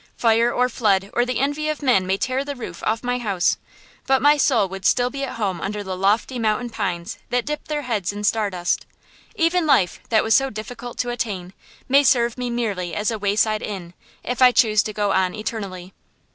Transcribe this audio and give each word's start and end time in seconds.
Fire 0.17 0.51
or 0.51 0.67
flood 0.67 1.11
or 1.13 1.27
the 1.27 1.37
envy 1.39 1.69
of 1.69 1.83
men 1.83 2.07
may 2.07 2.17
tear 2.17 2.43
the 2.43 2.55
roof 2.55 2.81
off 2.87 3.03
my 3.03 3.19
house, 3.19 3.57
but 4.07 4.19
my 4.19 4.35
soul 4.35 4.67
would 4.67 4.83
still 4.83 5.11
be 5.11 5.23
at 5.23 5.35
home 5.35 5.61
under 5.61 5.83
the 5.83 5.95
lofty 5.95 6.39
mountain 6.39 6.71
pines 6.71 7.19
that 7.29 7.45
dip 7.45 7.67
their 7.67 7.83
heads 7.83 8.11
in 8.11 8.23
star 8.23 8.49
dust. 8.49 8.87
Even 9.35 9.67
life, 9.67 9.99
that 10.09 10.23
was 10.23 10.35
so 10.35 10.49
difficult 10.49 10.97
to 10.97 11.11
attain, 11.11 11.53
may 11.87 12.03
serve 12.03 12.35
me 12.35 12.49
merely 12.49 12.95
as 12.95 13.11
a 13.11 13.19
wayside 13.19 13.61
inn, 13.61 13.93
if 14.23 14.41
I 14.41 14.51
choose 14.51 14.81
to 14.81 14.91
go 14.93 15.11
on 15.11 15.35
eternally. 15.35 15.93